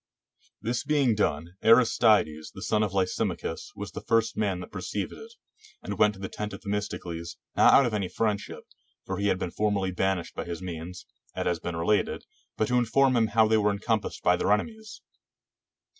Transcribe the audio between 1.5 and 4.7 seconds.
Aristides, the son of Lysimachus, was the first man